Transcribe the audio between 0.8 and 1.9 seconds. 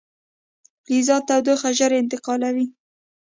فلزات تودوخه